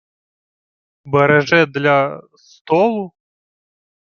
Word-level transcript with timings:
—Береже 1.11 1.65
для... 1.65 2.21
столу? 2.35 3.13